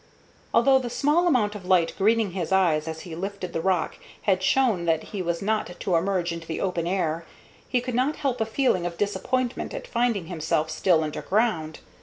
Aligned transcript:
Although 0.51 0.79
the 0.79 0.89
small 0.89 1.27
amount 1.27 1.53
of 1.53 1.63
light 1.63 1.93
greeting 1.95 2.31
his 2.31 2.51
eyes 2.51 2.87
as 2.87 3.01
he 3.01 3.15
lifted 3.15 3.53
the 3.53 3.61
rock 3.61 3.99
had 4.23 4.41
shown 4.41 4.79
him 4.79 4.85
that 4.85 5.03
he 5.13 5.21
was 5.21 5.43
not 5.43 5.79
to 5.79 5.95
emerge 5.95 6.31
into 6.31 6.47
the 6.47 6.59
open 6.59 6.87
air, 6.87 7.23
he 7.69 7.81
could 7.81 7.93
not 7.93 8.15
help 8.15 8.41
a 8.41 8.45
feeling 8.47 8.87
of 8.87 8.97
disappointment 8.97 9.75
at 9.75 9.85
finding 9.85 10.25
himself 10.25 10.71
still 10.71 11.03
underground. 11.03 11.81